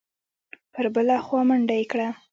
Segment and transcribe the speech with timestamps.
[0.73, 2.07] پر بله خوا منډه یې کړه.